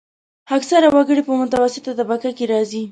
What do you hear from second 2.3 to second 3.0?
کې راځي.